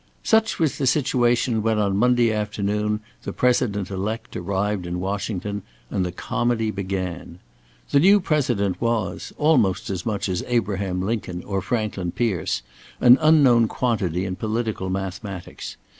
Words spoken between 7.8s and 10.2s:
The new President was, almost as